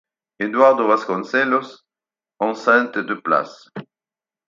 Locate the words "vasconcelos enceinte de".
0.91-3.17